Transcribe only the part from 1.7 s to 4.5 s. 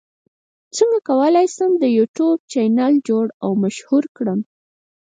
د یوټیوب چینل جوړ او مشهور کړم